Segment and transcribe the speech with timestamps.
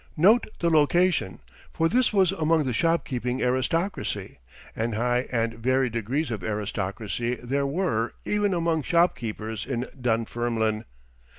[0.17, 1.41] Note the location,
[1.71, 4.39] for this was among the shopkeeping aristocracy,
[4.75, 10.85] and high and varied degrees of aristocracy there were even among shopkeepers in Dunfermline.